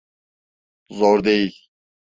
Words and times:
Zor 0.89 1.23
değil. 1.23 1.67